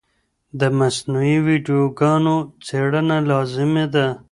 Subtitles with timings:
[0.59, 4.07] د مصنوعي ویډیوګانو څېړنه لازمي ده.